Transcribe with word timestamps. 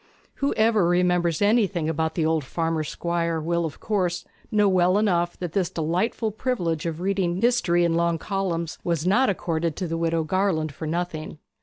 Whoever 0.37 0.87
remembers 0.87 1.43
anything 1.43 1.87
about 1.87 2.15
the 2.15 2.25
old 2.25 2.43
farmer 2.43 2.83
squire 2.83 3.39
will, 3.39 3.65
of 3.65 3.79
course, 3.79 4.25
know 4.49 4.67
well 4.67 4.97
enough 4.97 5.37
that 5.37 5.51
this 5.51 5.69
delightful 5.69 6.31
privilege 6.31 6.87
of 6.87 7.01
reading 7.01 7.35
history 7.39 7.83
in 7.85 7.93
long 7.93 8.17
columns 8.17 8.79
was 8.83 9.05
not 9.05 9.29
accorded 9.29 9.75
to 9.75 9.87
the 9.87 9.97
Widow 9.99 10.23
Garland 10.23 10.73
for 10.73 10.87
nothing. 10.87 11.37